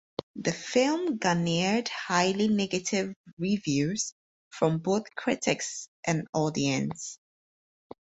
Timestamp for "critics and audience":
5.15-7.19